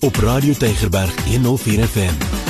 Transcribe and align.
Op 0.00 0.16
Radio 0.16 0.52
Tygerberg 0.52 1.24
104 1.24 1.88
FM. 1.88 2.43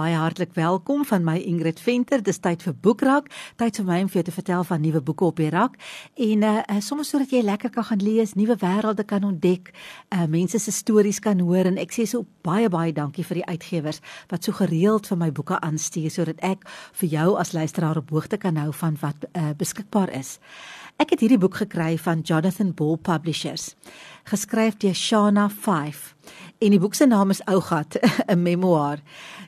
Baie 0.00 0.16
hartlik 0.16 0.54
welkom 0.56 1.02
van 1.04 1.24
my 1.24 1.34
Ingrid 1.44 1.80
Venter. 1.80 2.22
Dis 2.24 2.38
tyd 2.40 2.62
vir 2.64 2.72
Boekrak. 2.72 3.26
Tyd 3.60 3.76
vir 3.76 3.84
my 3.84 3.98
om 4.00 4.08
vir 4.08 4.20
jou 4.20 4.22
te 4.30 4.32
vertel 4.32 4.64
van 4.64 4.80
nuwe 4.80 5.02
boeke 5.04 5.26
op 5.26 5.42
die 5.42 5.50
rak 5.52 5.76
en 6.16 6.46
uh, 6.48 6.52
uh 6.62 6.78
sommer 6.80 7.04
sodat 7.04 7.34
jy 7.34 7.42
lekker 7.44 7.68
kan 7.74 7.84
gaan 7.84 8.00
lees, 8.00 8.32
nuwe 8.32 8.56
wêrelde 8.62 9.04
kan 9.04 9.26
ontdek, 9.28 9.74
uh 10.16 10.24
mense 10.24 10.56
se 10.58 10.72
stories 10.72 11.20
kan 11.20 11.42
hoor 11.44 11.68
en 11.68 11.76
ek 11.76 11.92
sê 11.92 12.06
so 12.08 12.24
baie 12.46 12.70
baie 12.72 12.94
dankie 12.96 13.26
vir 13.28 13.42
die 13.42 13.46
uitgewers 13.52 14.00
wat 14.32 14.48
so 14.48 14.56
gereeld 14.56 15.10
vir 15.10 15.20
my 15.20 15.28
boeke 15.36 15.60
aanstuur 15.60 16.08
sodat 16.16 16.40
ek 16.40 16.64
vir 17.02 17.16
jou 17.18 17.36
as 17.36 17.52
luisteraar 17.52 18.00
op 18.00 18.08
hoogte 18.16 18.40
kan 18.40 18.56
hou 18.56 18.72
van 18.72 18.96
wat 19.04 19.28
uh 19.34 19.52
beskikbaar 19.52 20.16
is. 20.16 20.38
Ek 21.00 21.12
het 21.12 21.20
hierdie 21.20 21.40
boek 21.40 21.60
gekry 21.60 21.98
van 22.00 22.24
Jonathan 22.24 22.72
Ball 22.76 22.96
Publishers, 22.96 23.74
geskryf 24.24 24.80
deur 24.80 24.96
Shana 24.96 25.48
5. 25.48 26.14
En 26.60 26.74
die 26.74 26.78
boek 26.80 26.94
se 26.94 27.06
naam 27.08 27.30
is 27.32 27.40
Ougat, 27.48 27.96
'n 28.28 28.42
memoir. 28.42 28.98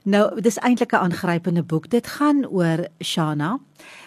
Nou, 0.02 0.40
dis 0.40 0.56
eintlik 0.58 0.92
'n 0.92 1.04
aangrypende 1.04 1.62
boek. 1.62 1.90
Dit 1.90 2.06
gaan 2.06 2.46
oor 2.46 2.88
Shana 3.04 3.58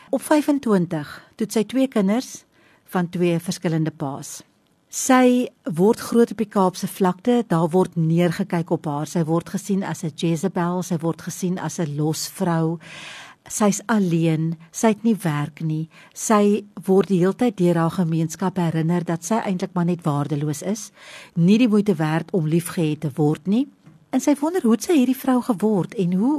op 0.09 0.21
25, 0.21 1.21
toe 1.35 1.47
sy 1.49 1.63
twee 1.63 1.87
kinders 1.87 2.45
van 2.85 3.09
twee 3.09 3.39
verskillende 3.39 3.91
paas. 3.91 4.41
Sy 4.89 5.49
word 5.63 5.99
groot 5.99 6.31
op 6.31 6.37
die 6.37 6.49
Kaapse 6.49 6.87
vlakte, 6.87 7.43
daar 7.47 7.69
word 7.69 7.95
neergekyk 7.95 8.69
op 8.69 8.85
haar. 8.85 9.07
Sy 9.07 9.23
word 9.23 9.49
gesien 9.49 9.83
as 9.83 10.03
'n 10.03 10.11
Jezebel, 10.15 10.81
sy 10.83 10.97
word 10.97 11.21
gesien 11.21 11.59
as 11.59 11.79
'n 11.79 11.95
losvrou 11.95 12.79
sy's 13.51 13.81
alleen, 13.91 14.55
sy 14.71 14.93
het 14.93 15.03
nie 15.05 15.15
werk 15.21 15.61
nie. 15.61 15.85
Sy 16.13 16.65
word 16.87 17.11
die 17.11 17.19
hele 17.21 17.37
tyd 17.37 17.57
deur 17.59 17.77
haar 17.77 17.93
gemeenskap 17.97 18.57
herinner 18.57 19.05
dat 19.05 19.25
sy 19.25 19.41
eintlik 19.43 19.75
maar 19.75 19.85
net 19.89 20.03
waardeloos 20.05 20.63
is, 20.65 20.89
nie 21.35 21.57
die 21.61 21.69
moeite 21.69 21.95
werd 21.99 22.33
om 22.33 22.49
liefgehad 22.49 23.05
te 23.05 23.13
word 23.15 23.47
nie. 23.47 23.65
En 24.11 24.23
sy 24.23 24.35
wonder 24.39 24.63
hoe 24.63 24.77
sy 24.79 24.97
hierdie 24.97 25.17
vrou 25.17 25.41
geword 25.43 25.95
en 25.99 26.13
hoe 26.19 26.35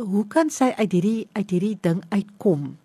hoe 0.00 0.24
kan 0.32 0.48
sy 0.48 0.70
uit 0.78 0.92
hierdie 0.96 1.28
uit 1.36 1.50
hierdie 1.52 1.76
ding 1.84 1.98
uitkom? 2.08 2.76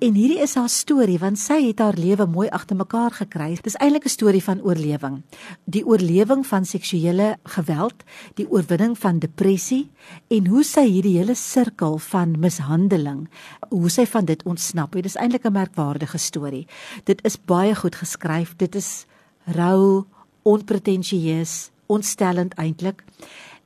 En 0.00 0.14
hierdie 0.16 0.40
is 0.40 0.54
haar 0.56 0.70
storie 0.72 1.18
want 1.20 1.36
sy 1.36 1.58
het 1.66 1.80
haar 1.84 1.98
lewe 2.00 2.24
mooi 2.24 2.46
agter 2.56 2.76
mekaar 2.76 3.12
gekry. 3.18 3.58
Dis 3.60 3.76
eintlik 3.76 4.06
'n 4.08 4.08
storie 4.08 4.42
van 4.42 4.62
oorlewing. 4.64 5.20
Die 5.64 5.84
oorlewing 5.84 6.46
van 6.46 6.64
seksuele 6.64 7.36
geweld, 7.44 8.04
die 8.34 8.48
oorwinning 8.48 8.98
van 8.98 9.18
depressie 9.18 9.90
en 10.28 10.46
hoe 10.46 10.64
sy 10.64 10.86
hierdie 10.88 11.18
hele 11.18 11.34
sirkel 11.34 11.98
van 11.98 12.40
mishandeling, 12.40 13.28
hoe 13.68 13.90
sy 13.90 14.06
van 14.06 14.24
dit 14.24 14.42
ontsnap 14.42 14.94
het. 14.94 15.02
Dis 15.02 15.16
eintlik 15.16 15.44
'n 15.44 15.52
merkwaardige 15.52 16.18
storie. 16.18 16.66
Dit 17.04 17.24
is 17.24 17.36
baie 17.44 17.74
goed 17.74 17.94
geskryf. 17.94 18.56
Dit 18.56 18.74
is 18.74 19.06
rou, 19.44 20.04
onpretensieus, 20.42 21.70
ontstellend 21.86 22.54
eintlik. 22.54 23.04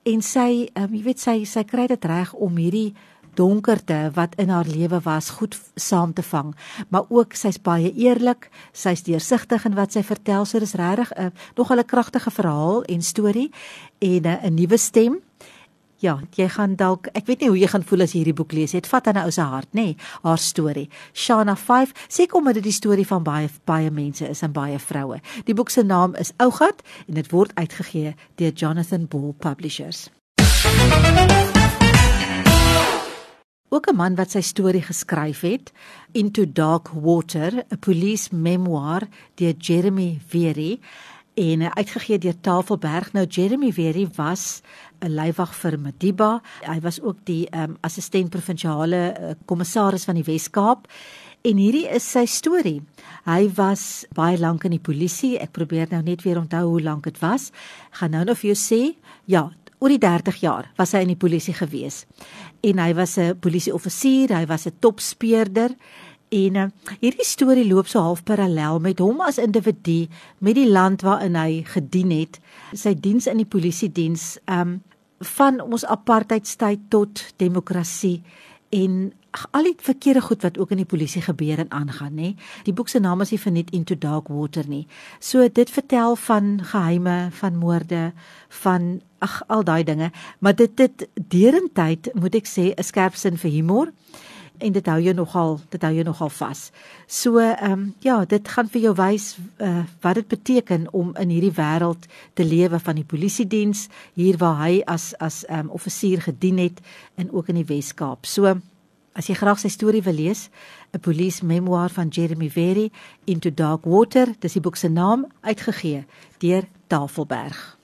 En 0.02 0.22
sy, 0.22 0.68
um, 0.74 0.94
jy 0.94 1.02
weet 1.02 1.20
sy 1.20 1.44
sy 1.44 1.62
kry 1.64 1.86
dit 1.86 2.04
reg 2.04 2.32
om 2.32 2.56
hierdie 2.56 2.94
donkerte 3.34 4.10
wat 4.14 4.34
in 4.36 4.48
haar 4.48 4.66
lewe 4.66 5.00
was 5.04 5.30
goed 5.30 5.58
saam 5.74 6.12
te 6.12 6.22
vang. 6.22 6.54
Maar 6.88 7.04
ook 7.08 7.34
sy's 7.34 7.60
baie 7.60 7.92
eerlik, 7.94 8.50
sy's 8.72 9.02
deursigtig 9.02 9.64
in 9.64 9.74
wat 9.74 9.92
sy 9.92 10.02
vertel. 10.02 10.44
So 10.44 10.58
dis 10.58 10.74
regtig 10.74 11.12
'n 11.16 11.32
nog 11.56 11.70
'n 11.70 11.84
kragtige 11.84 12.30
verhaal 12.30 12.82
en 12.84 13.02
storie 13.02 13.50
en 13.98 14.26
'n 14.26 14.54
nuwe 14.54 14.76
stem. 14.76 15.20
Ja, 16.04 16.18
jy 16.36 16.48
gaan 16.48 16.74
dalk, 16.76 17.06
ek 17.16 17.26
weet 17.26 17.40
nie 17.40 17.48
hoe 17.48 17.58
jy 17.58 17.68
gaan 17.72 17.84
voel 17.86 18.04
as 18.04 18.12
jy 18.12 18.18
hierdie 18.18 18.36
boek 18.36 18.52
lees. 18.52 18.74
Dit 18.76 18.86
vat 18.86 19.06
aan 19.06 19.16
'n 19.16 19.24
ou 19.24 19.30
se 19.30 19.40
hart, 19.40 19.68
nê, 19.72 19.84
nee, 19.84 19.96
haar 20.22 20.38
storie. 20.38 20.88
Shana 21.12 21.56
5, 21.56 21.92
sê 22.08 22.26
kom 22.26 22.52
dit 22.52 22.62
die 22.62 22.72
storie 22.72 23.06
van 23.06 23.22
baie 23.22 23.48
baie 23.64 23.90
mense 23.90 24.28
is 24.28 24.42
en 24.42 24.52
baie 24.52 24.78
vroue. 24.78 25.20
Die 25.44 25.54
boek 25.54 25.70
se 25.70 25.82
naam 25.82 26.14
is 26.14 26.32
Ougat 26.36 26.82
en 27.08 27.14
dit 27.14 27.30
word 27.30 27.54
uitgegee 27.54 28.14
deur 28.34 28.52
Jonathan 28.52 29.06
Ball 29.06 29.32
Publishers. 29.38 30.10
Ook 33.74 33.88
'n 33.90 33.96
man 33.96 34.14
wat 34.14 34.30
sy 34.30 34.40
storie 34.40 34.82
geskryf 34.82 35.40
het 35.40 35.72
Into 36.12 36.44
Dark 36.52 36.88
Water, 36.88 37.64
'n 37.68 37.78
police 37.78 38.34
memoir 38.34 39.02
deur 39.34 39.54
Jeremy 39.58 40.20
Very 40.26 40.78
en 41.34 41.74
uitgegee 41.74 42.18
deur 42.18 42.40
Tafelberg. 42.40 43.12
Nou 43.12 43.26
Jeremy 43.26 43.72
Very 43.72 44.08
was 44.14 44.62
'n 45.00 45.08
leiwag 45.08 45.54
vir 45.54 45.78
Madiba. 45.78 46.42
Hy 46.62 46.80
was 46.80 47.00
ook 47.00 47.16
die 47.24 47.48
um, 47.50 47.76
assistent 47.80 48.30
provinsiale 48.30 49.16
uh, 49.20 49.30
kommissaris 49.44 50.04
van 50.04 50.14
die 50.14 50.24
Wes-Kaap. 50.24 50.86
En 51.42 51.56
hierdie 51.56 51.88
is 51.88 52.10
sy 52.10 52.24
storie. 52.26 52.82
Hy 53.24 53.50
was 53.56 54.04
baie 54.12 54.38
lank 54.38 54.64
in 54.64 54.70
die 54.70 54.80
polisie. 54.80 55.38
Ek 55.38 55.50
probeer 55.50 55.86
nou 55.90 56.02
net 56.02 56.22
weer 56.22 56.38
onthou 56.38 56.68
hoe 56.68 56.82
lank 56.82 57.04
dit 57.04 57.18
was. 57.18 57.50
Gaan 57.90 58.10
nou 58.10 58.24
nog 58.24 58.38
vir 58.38 58.54
jou 58.54 58.56
sê. 58.56 58.96
Ja, 59.24 59.50
oor 59.78 59.88
die 59.88 59.98
30 59.98 60.40
jaar 60.40 60.70
was 60.78 60.92
hy 60.92 61.04
in 61.04 61.12
die 61.14 61.20
polisie 61.20 61.54
gewees. 61.54 62.04
En 62.62 62.78
hy 62.78 62.94
was 62.94 63.18
'n 63.18 63.38
polisieoffisier, 63.40 64.32
hy 64.36 64.46
was 64.46 64.66
'n 64.66 64.76
topspeurder 64.80 65.74
en 66.34 66.56
uh, 66.56 66.66
hierdie 67.00 67.26
storie 67.26 67.66
loop 67.66 67.86
so 67.86 68.00
half 68.00 68.24
parallel 68.24 68.80
met 68.80 68.98
hom 68.98 69.20
as 69.20 69.38
individu 69.38 70.06
met 70.38 70.54
die 70.54 70.68
land 70.68 71.02
waarin 71.02 71.36
hy 71.36 71.62
gedien 71.66 72.10
het. 72.10 72.40
Sy 72.72 72.94
diens 72.94 73.26
in 73.26 73.36
die 73.36 73.48
polisie 73.48 73.92
diens 73.92 74.38
um 74.46 74.82
van 75.24 75.60
ons 75.60 75.84
apartheidstyd 75.84 76.90
tot 76.90 77.20
demokrasie 77.36 78.22
en 78.74 79.12
al 79.50 79.62
die 79.62 79.74
verkeerde 79.82 80.20
goed 80.20 80.42
wat 80.42 80.58
ook 80.58 80.70
in 80.70 80.82
die 80.82 80.88
polisie 80.88 81.22
gebeur 81.22 81.58
en 81.58 81.70
aangaan 81.70 82.14
nê. 82.14 82.34
Die 82.64 82.72
boek 82.72 82.88
se 82.88 83.00
naam 83.00 83.20
is 83.20 83.32
verniet 83.34 83.70
into 83.70 83.98
dark 83.98 84.28
water 84.28 84.64
nie. 84.68 84.86
So 85.20 85.48
dit 85.48 85.70
vertel 85.70 86.16
van 86.16 86.60
geheime, 86.62 87.28
van 87.30 87.56
moorde, 87.56 88.12
van 88.48 89.00
ag 89.18 89.42
al 89.46 89.64
daai 89.64 89.84
dinge, 89.84 90.10
maar 90.38 90.54
dit 90.54 90.76
dit 90.76 91.08
derentyd 91.14 92.10
moet 92.14 92.34
ek 92.34 92.46
sê 92.46 92.74
'n 92.74 92.82
skerp 92.82 93.14
sin 93.14 93.36
vir 93.36 93.50
humor 93.50 93.92
en 94.58 94.72
dit 94.72 94.86
hou 94.86 95.00
jou 95.02 95.14
nogal 95.14 95.56
dit 95.70 95.82
hou 95.82 95.92
jou 95.94 96.04
nogal 96.04 96.30
vas. 96.30 96.70
So 97.06 97.38
ehm 97.38 97.72
um, 97.72 97.94
ja, 98.00 98.24
dit 98.24 98.48
gaan 98.48 98.68
vir 98.68 98.80
jou 98.80 98.94
wys 98.94 99.36
uh, 99.58 99.84
wat 100.00 100.14
dit 100.14 100.28
beteken 100.28 100.86
om 100.92 101.14
in 101.16 101.28
hierdie 101.28 101.54
wêreld 101.56 102.06
te 102.34 102.44
lewe 102.44 102.78
van 102.78 102.94
die 102.94 103.04
polisiediens 103.04 103.88
hier 104.14 104.38
waar 104.38 104.62
hy 104.66 104.82
as 104.86 105.14
as 105.18 105.44
ehm 105.44 105.66
um, 105.66 105.70
offisier 105.70 106.20
gedien 106.20 106.58
het 106.58 106.80
en 107.14 107.32
ook 107.32 107.48
in 107.48 107.54
die 107.54 107.68
Wes-Kaap. 107.68 108.26
So 108.26 108.54
As 109.14 109.28
jy 109.30 109.36
graag 109.38 109.60
sy 109.62 109.68
storie 109.70 110.02
wil 110.02 110.16
lees, 110.18 110.48
'n 110.90 110.98
police 110.98 111.46
memoir 111.46 111.88
van 111.88 112.10
Jeremy 112.10 112.50
Very 112.50 112.90
Into 113.30 113.50
Dark 113.50 113.86
Water, 113.86 114.26
dis 114.40 114.54
die 114.58 114.60
boek 114.60 114.76
se 114.76 114.88
naam, 114.88 115.26
uitgegee 115.40 116.04
deur 116.42 116.66
Tafelberg. 116.88 117.78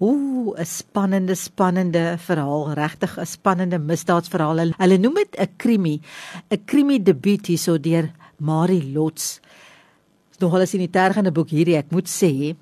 Ooh, 0.00 0.56
'n 0.56 0.64
spannende 0.64 1.34
spannende 1.34 2.16
verhaal, 2.16 2.72
regtig 2.72 3.18
'n 3.18 3.26
spannende 3.26 3.78
misdaadsverhaal. 3.78 4.72
Hulle 4.78 4.98
noem 4.98 5.14
dit 5.14 5.36
'n 5.36 5.48
krimi, 5.56 6.00
'n 6.48 6.64
krimi 6.64 7.02
debuut 7.02 7.46
hierso 7.46 7.78
deur 7.78 8.10
Marie 8.38 8.92
Lots. 8.92 9.40
Nog 10.38 10.54
alles 10.54 10.72
in 10.72 10.80
die 10.80 10.90
tergende 10.90 11.32
boek 11.32 11.50
hierdie, 11.50 11.76
ek 11.76 11.90
moet 11.90 12.08
sê. 12.08 12.56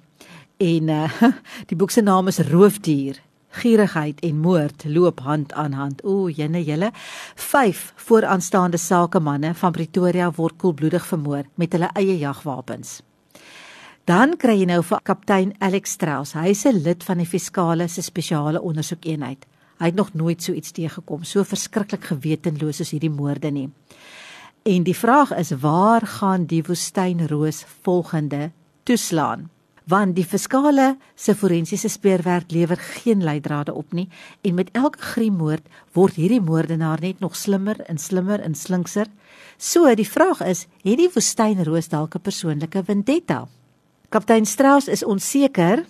En 0.57 0.89
uh, 0.89 1.23
die 1.71 1.77
boek 1.77 1.91
se 1.91 2.01
naam 2.01 2.27
is 2.27 2.39
Roofdier 2.39 3.28
gierigheid 3.49 4.21
en 4.21 4.41
moord 4.41 4.85
loop 4.87 5.21
hand 5.21 5.53
aan 5.53 5.73
hand. 5.73 6.05
O, 6.05 6.29
jene 6.29 6.65
julle. 6.65 6.91
5 7.35 7.93
vooraanstaande 7.97 8.77
sakemanne 8.77 9.55
van 9.55 9.73
Pretoria 9.73 10.31
word 10.37 10.57
koelbloedig 10.57 11.07
vermoor 11.07 11.45
met 11.55 11.73
hulle 11.73 11.91
eie 11.95 12.19
jagwapens. 12.19 13.01
Dan 14.09 14.37
kry 14.41 14.55
jy 14.61 14.65
nou 14.71 14.81
vir 14.83 15.01
kaptein 15.05 15.53
Alex 15.61 15.91
Strauss. 15.91 16.33
Hy's 16.33 16.65
'n 16.67 16.83
lid 16.83 17.05
van 17.05 17.19
die 17.19 17.27
fiskale 17.27 17.89
se 17.89 18.03
spesiale 18.03 18.61
ondersoekeenheid. 18.61 19.47
Hy 19.79 19.87
het 19.87 19.95
nog 19.95 20.15
nooit 20.15 20.43
so 20.43 20.53
iets 20.53 20.73
teëgekom, 20.73 21.25
so 21.25 21.45
verskriklik 21.45 22.05
gewetenloos 22.05 22.81
as 22.81 22.91
hierdie 22.91 23.11
moorde 23.11 23.51
nie. 23.51 23.71
En 24.63 24.83
die 24.83 24.97
vraag 24.97 25.37
is 25.37 25.51
waar 25.51 26.07
gaan 26.07 26.47
die 26.47 26.63
woestynroos 26.63 27.65
volgende 27.83 28.51
toeslaan? 28.83 29.51
Want 29.89 30.17
die 30.17 30.25
fiskale 30.25 30.97
se 31.17 31.35
forensiese 31.35 31.89
speurwerk 31.89 32.53
lewer 32.53 32.77
geen 32.77 33.23
leidrade 33.25 33.73
op 33.75 33.93
nie 33.97 34.09
en 34.45 34.55
met 34.55 34.71
elke 34.77 35.01
griemoord 35.15 35.65
word 35.97 36.19
hierdie 36.21 36.43
moordenaar 36.45 37.01
net 37.01 37.21
nog 37.25 37.37
slimmer 37.37 37.81
en 37.89 37.99
slimmer 37.99 38.41
en 38.41 38.55
slinkser. 38.55 39.09
So 39.57 39.89
die 39.95 40.09
vraag 40.09 40.43
is, 40.45 40.67
het 40.85 40.99
die 41.01 41.11
woestynroos 41.15 41.89
dalk 41.89 42.15
'n 42.15 42.21
persoonlike 42.21 42.85
vendetta? 42.85 43.49
Kaptein 44.09 44.47
Strauss 44.47 44.89
is 44.89 45.05
onseker 45.05 45.85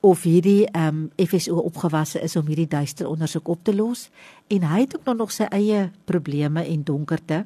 of 0.00 0.22
hierdie 0.22 0.66
ehm 0.66 1.10
um, 1.18 1.26
FSO 1.26 1.56
opgewasse 1.56 2.20
is 2.20 2.36
om 2.36 2.46
hierdie 2.46 2.68
duister 2.68 3.08
ondersoek 3.08 3.48
op 3.48 3.64
te 3.64 3.74
los 3.74 4.10
en 4.48 4.62
hy 4.62 4.80
het 4.80 4.96
ook 4.96 5.16
nog 5.16 5.32
sy 5.32 5.44
eie 5.50 5.90
probleme 6.04 6.64
en 6.64 6.84
donkerte. 6.84 7.44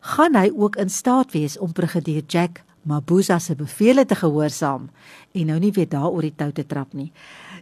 Gaan 0.00 0.34
hy 0.34 0.52
ook 0.54 0.76
in 0.76 0.90
staat 0.90 1.32
wees 1.32 1.58
om 1.58 1.72
brigadier 1.72 2.22
Jack 2.26 2.62
Mabuza 2.82 3.38
se 3.38 3.54
bevele 3.54 4.04
te 4.04 4.14
gehoorsaam 4.18 4.88
en 5.32 5.46
nou 5.46 5.58
nie 5.62 5.72
weer 5.72 5.88
daaroor 5.88 6.26
die 6.26 6.34
tou 6.36 6.50
te 6.52 6.64
trap 6.66 6.94
nie. 6.98 7.12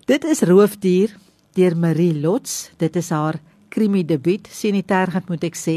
Dit 0.09 0.25
is 0.25 0.43
Roofdier 0.49 1.13
deur 1.55 1.77
Marie 1.77 2.15
Lots. 2.21 2.71
Dit 2.81 2.97
is 2.97 3.11
haar 3.11 3.41
krimi 3.71 4.03
debuut, 4.05 4.49
senitergend 4.51 5.29
moet 5.31 5.45
ek 5.47 5.59
sê. 5.59 5.77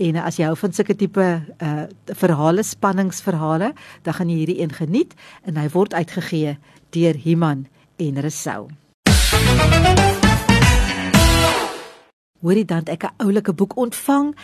En 0.00 0.18
as 0.24 0.40
jy 0.40 0.48
hou 0.48 0.56
van 0.58 0.74
sulke 0.74 0.96
tipe 0.98 1.26
uh 1.62 1.86
verhale, 2.18 2.64
spanningsverhale, 2.66 3.72
dan 4.02 4.16
gaan 4.16 4.30
jy 4.32 4.40
hierdie 4.42 4.60
een 4.62 4.74
geniet 4.74 5.14
en 5.46 5.60
hy 5.60 5.68
word 5.70 5.94
uitgegee 5.94 6.56
deur 6.90 7.14
Himan 7.14 7.66
en 8.00 8.20
Resou. 8.24 8.70
Hoorie 12.40 12.64
dan 12.64 12.88
ek 12.88 13.04
'n 13.04 13.14
oulike 13.18 13.52
boek 13.52 13.76
ontvang. 13.76 14.34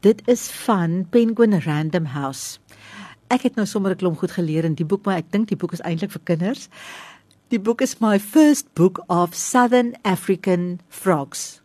Dit 0.00 0.22
is 0.28 0.50
van 0.50 1.06
Penguin 1.10 1.60
Random 1.60 2.04
House. 2.04 2.60
Ek 3.28 3.42
het 3.42 3.56
nou 3.56 3.66
sommer 3.66 3.90
'n 3.90 3.96
klomp 3.96 4.18
goed 4.18 4.30
geleer 4.30 4.64
in 4.64 4.74
die 4.74 4.84
boek, 4.84 5.04
maar 5.04 5.16
ek 5.16 5.30
dink 5.30 5.48
die 5.48 5.56
boek 5.56 5.72
is 5.72 5.80
eintlik 5.80 6.10
vir 6.10 6.20
kinders. 6.24 6.68
Die 7.48 7.60
boek 7.60 7.80
is 7.80 8.00
my 8.00 8.18
first 8.18 8.74
book 8.74 9.04
of 9.06 9.34
Southern 9.34 9.94
African 10.02 10.80
frogs. 10.88 11.60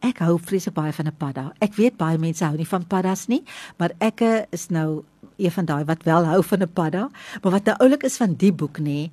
Ek 0.00 0.18
hou 0.18 0.38
vreeslik 0.38 0.74
baie 0.74 0.92
van 0.92 1.06
'n 1.06 1.16
padda. 1.16 1.52
Ek 1.60 1.74
weet 1.74 1.96
baie 1.96 2.18
mense 2.18 2.44
hou 2.44 2.56
nie 2.56 2.68
van 2.68 2.86
paddas 2.86 3.26
nie, 3.26 3.44
maar 3.76 3.90
ek 3.98 4.20
is 4.50 4.68
nou 4.68 5.04
een 5.36 5.50
van 5.50 5.64
daai 5.64 5.84
wat 5.84 6.02
wel 6.02 6.24
hou 6.24 6.42
van 6.42 6.62
'n 6.62 6.72
padda. 6.72 7.10
Maar 7.42 7.52
wat 7.52 7.64
nou 7.64 7.76
oulik 7.78 8.02
is 8.02 8.16
van 8.16 8.34
die 8.34 8.52
boek 8.52 8.78
nê, 8.78 9.10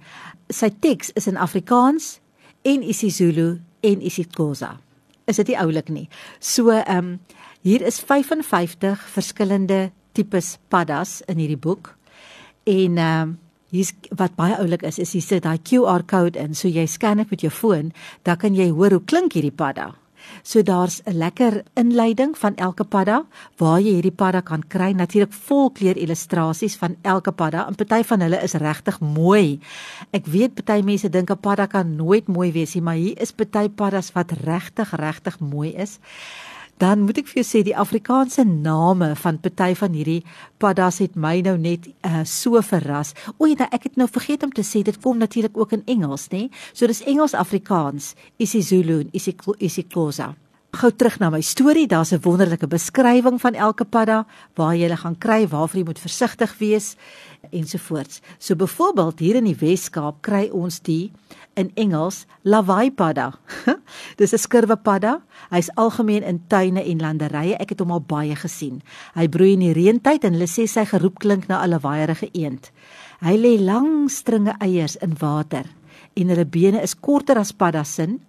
sy 0.50 0.70
teks 0.80 1.12
is 1.14 1.28
in 1.28 1.38
Afrikaans 1.38 2.20
en 2.62 2.84
isiZulu 2.84 3.62
en 3.82 4.02
isiXhosa. 4.02 4.80
Is 5.26 5.36
dit 5.36 5.48
nie 5.48 5.60
oulik 5.60 5.90
nie? 5.90 6.10
So 6.40 6.70
ehm 6.70 6.98
um, 6.98 7.20
hier 7.62 7.82
is 7.82 8.00
55 8.00 9.10
verskillende 9.10 9.92
tipes 10.16 10.56
paddas 10.72 11.20
in 11.32 11.42
hierdie 11.42 11.60
boek. 11.60 11.94
En 12.64 12.98
ehm 12.98 13.22
um, 13.22 13.36
hier's 13.76 13.92
wat 14.16 14.38
baie 14.40 14.56
oulik 14.62 14.86
is, 14.88 15.00
is 15.04 15.12
hier 15.18 15.26
sit 15.26 15.44
daai 15.44 15.60
QR 15.60 16.06
code 16.08 16.40
in, 16.40 16.56
so 16.56 16.72
jy 16.72 16.86
scan 16.88 17.20
dit 17.20 17.32
met 17.34 17.44
jou 17.44 17.52
foon, 17.52 17.92
dan 18.24 18.40
kan 18.40 18.56
jy 18.56 18.70
hoor 18.72 18.96
hoe 18.96 19.04
klink 19.04 19.36
hierdie 19.36 19.52
padda. 19.52 19.92
So 20.42 20.64
daar's 20.64 21.02
'n 21.06 21.18
lekker 21.18 21.64
inleiding 21.74 22.38
van 22.38 22.56
elke 22.56 22.84
padda 22.84 23.26
waar 23.58 23.80
jy 23.80 23.94
hierdie 23.94 24.16
padda 24.16 24.42
kan 24.42 24.64
kry. 24.68 24.92
Natuurlik 24.92 25.34
volkleur 25.34 25.98
illustrasies 25.98 26.76
van 26.76 26.96
elke 27.02 27.32
padda. 27.32 27.68
En 27.68 27.76
party 27.76 28.04
van 28.04 28.20
hulle 28.20 28.42
is 28.44 28.54
regtig 28.54 29.00
mooi. 29.00 29.60
Ek 30.12 30.26
weet 30.26 30.54
party 30.54 30.82
mense 30.82 31.10
dink 31.10 31.30
'n 31.30 31.40
padda 31.40 31.66
kan 31.66 31.96
nooit 31.96 32.28
mooi 32.28 32.52
wees 32.52 32.74
nie, 32.74 32.84
maar 32.84 32.96
hier 32.96 33.22
is 33.22 33.32
party 33.32 33.70
paddas 33.70 34.12
wat 34.12 34.32
regtig 34.32 34.92
regtig 34.92 35.40
mooi 35.40 35.70
is 35.70 36.00
dan 36.78 37.06
moet 37.08 37.22
ek 37.22 37.30
vir 37.32 37.42
jou 37.42 37.48
sê 37.48 37.64
die 37.64 37.76
Afrikaanse 37.78 38.44
name 38.44 39.14
van 39.22 39.40
party 39.40 39.72
van 39.80 39.96
hierdie 39.96 40.22
paddas 40.60 41.00
het 41.04 41.16
my 41.16 41.38
nou 41.46 41.56
net 41.58 41.88
uh, 42.08 42.24
so 42.28 42.60
verras. 42.62 43.14
O, 43.38 43.48
ja, 43.48 43.70
ek 43.72 43.90
het 43.90 44.00
nou 44.00 44.10
vergeet 44.12 44.44
om 44.44 44.52
te 44.52 44.66
sê 44.66 44.84
dit 44.84 45.00
kom 45.02 45.20
natuurlik 45.22 45.58
ook 45.58 45.78
in 45.80 45.86
Engels, 45.88 46.28
nê? 46.34 46.48
So 46.74 46.88
dis 46.92 47.04
Engels 47.08 47.36
Afrikaans, 47.38 48.14
isiZulu 48.38 49.06
en 49.06 49.14
isiXhosa. 49.16 50.34
Gou 50.76 50.90
terug 50.92 51.22
na 51.22 51.30
my 51.32 51.40
storie, 51.40 51.88
daar's 51.88 52.12
'n 52.12 52.20
wonderlike 52.22 52.68
beskrywing 52.68 53.40
van 53.40 53.54
elke 53.54 53.86
padda 53.86 54.26
waar 54.56 54.76
jy 54.76 54.82
hulle 54.82 54.98
gaan 54.98 55.18
kry, 55.18 55.48
waarvoor 55.48 55.80
jy 55.80 55.86
moet 55.86 56.00
versigtig 56.00 56.58
wees 56.58 56.96
ensovoorts. 57.52 58.22
So 58.40 58.56
byvoorbeeld 58.56 59.20
hier 59.20 59.36
in 59.36 59.44
die 59.44 59.56
Wes-Kaap 59.56 60.22
kry 60.22 60.50
ons 60.52 60.80
die 60.80 61.12
in 61.54 61.72
Engels 61.76 62.26
lawaai 62.44 62.92
padda. 62.92 63.34
Dis 64.18 64.34
'n 64.34 64.38
skurwe 64.38 64.76
padda. 64.76 65.22
Hy's 65.50 65.70
algemeen 65.76 66.24
in 66.24 66.44
tuine 66.48 66.84
en 66.84 67.00
landerye. 67.00 67.56
Ek 67.56 67.70
het 67.70 67.80
hom 67.80 67.92
al 67.92 68.02
baie 68.02 68.36
gesien. 68.36 68.82
Hy 69.14 69.28
broei 69.28 69.54
in 69.54 69.60
die 69.60 69.74
reentyd 69.74 70.24
en 70.24 70.34
hulle 70.34 70.48
sê 70.48 70.68
sy 70.68 70.86
geroep 70.86 71.20
klink 71.20 71.48
na 71.48 71.64
'n 71.64 71.70
lawaaierige 71.70 72.30
eend. 72.34 72.72
Hy 73.22 73.38
lê 73.38 73.60
lang 73.60 74.12
stringe 74.12 74.56
eiers 74.60 74.96
in 74.96 75.16
water 75.20 75.66
en 76.16 76.30
hulle 76.30 76.46
bene 76.46 76.82
is 76.82 76.96
korter 76.96 77.38
as 77.38 77.52
paddas 77.52 77.96
sin, 77.96 78.20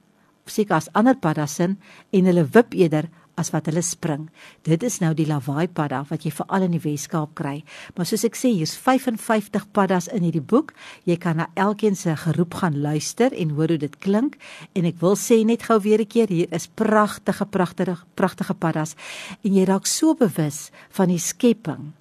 seker 0.47 0.77
as 0.77 0.91
ander 0.95 1.17
paddas 1.17 1.57
sin 1.59 1.79
en 2.13 2.27
hulle 2.27 2.47
wip 2.55 2.75
eerder 2.75 3.11
as 3.37 3.53
wat 3.53 3.69
hulle 3.69 3.83
spring. 3.85 4.27
Dit 4.65 4.85
is 4.87 4.99
nou 5.03 5.13
die 5.17 5.27
lawaai 5.29 5.69
padda 5.69 6.03
wat 6.09 6.25
jy 6.25 6.33
veral 6.35 6.67
in 6.67 6.75
die 6.77 6.83
Weskaap 6.83 7.35
kry. 7.39 7.61
Maar 7.97 8.09
soos 8.09 8.25
ek 8.27 8.39
sê, 8.39 8.51
hier's 8.57 8.75
55 8.81 9.69
paddas 9.77 10.09
in 10.09 10.25
hierdie 10.25 10.45
boek. 10.45 10.73
Jy 11.09 11.19
kan 11.21 11.41
na 11.41 11.51
elkeen 11.61 11.97
se 11.99 12.17
geroep 12.25 12.57
gaan 12.63 12.81
luister 12.83 13.35
en 13.37 13.53
hoor 13.59 13.75
hoe 13.75 13.83
dit 13.85 13.99
klink 14.01 14.41
en 14.75 14.89
ek 14.89 15.01
wil 15.03 15.19
sê 15.21 15.43
net 15.45 15.69
gou 15.69 15.79
weer 15.81 16.01
'n 16.01 16.09
keer, 16.09 16.29
hier 16.29 16.49
is 16.51 16.67
pragtige 16.67 17.47
pragtige 17.47 17.97
pragtige 18.15 18.55
paddas 18.55 18.97
en 19.45 19.55
jy 19.55 19.65
raak 19.65 19.87
so 19.87 20.15
bewus 20.15 20.71
van 20.91 21.09
die 21.09 21.19
skepping 21.19 21.93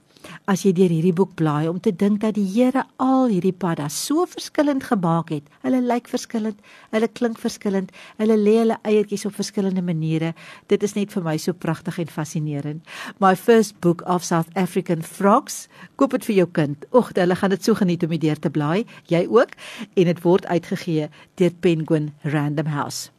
as 0.51 0.65
jy 0.65 0.73
deur 0.75 0.91
hierdie 0.93 1.13
boek 1.15 1.35
blaai 1.39 1.67
om 1.69 1.79
te 1.79 1.91
dink 1.95 2.21
dat 2.23 2.35
die 2.37 2.45
Here 2.45 2.85
al 3.01 3.29
hierdie 3.31 3.53
padda 3.53 3.87
so 3.89 4.25
verskillend 4.29 4.85
gemaak 4.87 5.31
het. 5.33 5.47
Hulle 5.65 5.81
lyk 5.83 6.09
verskillend, 6.11 6.59
hulle 6.93 7.09
klink 7.11 7.39
verskillend, 7.41 7.91
hulle 8.21 8.37
lê 8.39 8.57
hulle 8.61 8.77
eiertjies 8.87 9.25
op 9.29 9.35
verskillende 9.37 9.83
maniere. 9.85 10.33
Dit 10.71 10.83
is 10.83 10.95
net 10.95 11.13
vir 11.15 11.25
my 11.25 11.37
so 11.41 11.53
pragtig 11.53 11.99
en 12.01 12.11
fascinerend. 12.11 12.83
My 13.19 13.35
first 13.35 13.79
book 13.81 14.03
of 14.05 14.23
South 14.23 14.51
African 14.55 15.01
frogs. 15.01 15.65
Koop 15.95 16.15
dit 16.17 16.29
vir 16.29 16.39
jou 16.41 16.49
kind. 16.61 16.85
Ag, 16.93 17.11
hulle 17.15 17.35
gaan 17.35 17.55
dit 17.55 17.63
so 17.63 17.75
geniet 17.75 18.03
om 18.03 18.13
hierdeur 18.15 18.39
te 18.39 18.49
blaai. 18.49 18.85
Jy 19.11 19.25
ook 19.29 19.57
en 19.95 20.11
dit 20.11 20.23
word 20.23 20.45
uitgegee 20.45 21.09
deur 21.35 21.59
Penguin 21.61 22.13
Random 22.23 22.71
House. 22.75 23.11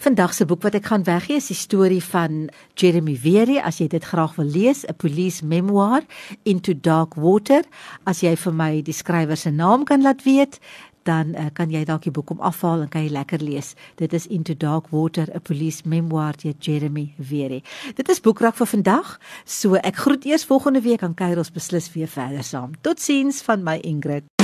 Vandag 0.00 0.32
se 0.32 0.46
boek 0.48 0.62
wat 0.64 0.78
ek 0.78 0.86
gaan 0.88 1.02
weggee 1.04 1.36
is 1.36 1.50
die 1.50 1.58
storie 1.58 2.00
van 2.00 2.46
Jeremy 2.80 3.18
Weary 3.20 3.58
as 3.60 3.82
jy 3.82 3.88
dit 3.92 4.04
graag 4.08 4.38
wil 4.38 4.48
lees, 4.48 4.86
'n 4.88 4.96
police 4.96 5.44
memoir 5.44 6.06
Into 6.42 6.72
Dark 6.72 7.14
Water. 7.20 7.60
As 8.08 8.22
jy 8.22 8.32
vir 8.36 8.52
my 8.52 8.80
die 8.82 8.96
skrywer 8.96 9.36
se 9.36 9.50
naam 9.50 9.84
kan 9.84 10.00
laat 10.02 10.24
weet, 10.24 10.58
dan 11.02 11.36
uh, 11.36 11.50
kan 11.52 11.70
jy 11.70 11.84
dalk 11.84 12.02
die 12.02 12.10
boek 12.10 12.30
om 12.30 12.40
afhaal 12.40 12.80
en 12.80 12.88
kan 12.88 13.04
jy 13.04 13.12
lekker 13.12 13.42
lees. 13.44 13.74
Dit 13.96 14.12
is 14.12 14.26
Into 14.26 14.54
Dark 14.56 14.88
Water, 14.88 15.28
'n 15.34 15.40
police 15.40 15.82
memoir 15.84 16.32
deur 16.32 16.54
Jeremy 16.58 17.12
Weary. 17.16 17.62
Dit 17.94 18.08
is 18.08 18.20
boekrak 18.20 18.56
vir 18.56 18.66
vandag. 18.66 19.20
So 19.44 19.74
ek 19.74 19.96
groet 19.96 20.24
eers 20.24 20.44
volgende 20.44 20.80
week 20.80 21.02
aan 21.02 21.14
kuier 21.14 21.36
ons 21.36 21.52
beslis 21.52 21.92
weer 21.92 22.08
verder 22.08 22.42
saam. 22.42 22.72
Totsiens 22.80 23.42
van 23.42 23.62
my 23.62 23.76
Ingrid. 23.76 24.39